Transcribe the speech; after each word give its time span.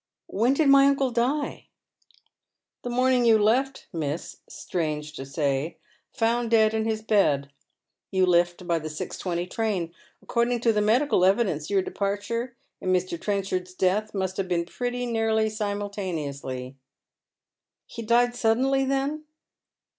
"When 0.39 0.55
did 0.55 0.67
my 0.67 0.87
uncle 0.87 1.11
die?"" 1.11 1.67
The 2.83 2.89
morning 2.89 3.23
you 3.23 3.37
left, 3.37 3.85
miss, 3.93 4.37
strange 4.49 5.13
to 5.13 5.27
say. 5.27 5.77
Found 6.13 6.49
dead 6.49 6.73
in 6.73 6.85
his 6.85 7.03
bed. 7.03 7.51
You 8.09 8.25
left 8.25 8.65
by 8.65 8.79
the 8.79 8.87
6.20 8.87 9.47
train. 9.51 9.93
According 10.19 10.61
to 10.61 10.73
the 10.73 10.81
medical 10.81 11.23
evidence 11.23 11.69
your 11.69 11.83
departure 11.83 12.55
and 12.81 12.89
Mr. 12.91 13.21
Trenchard's 13.21 13.75
death 13.75 14.15
must 14.15 14.37
have 14.37 14.47
been 14.47 14.65
pretty 14.65 15.05
nearly 15.05 15.51
simultaneous."" 15.51 16.41
He 17.85 18.01
died 18.01 18.35
suddenly, 18.35 18.85
then 18.85 19.25